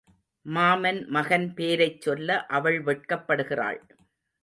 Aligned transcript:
மாமன் 0.45 1.05
மகன் 1.07 1.53
பேரைச் 1.53 2.01
சொல்ல 2.01 2.45
அவள் 2.49 2.79
வெட்கப்படு 2.83 3.43
கிறாள். 3.43 3.81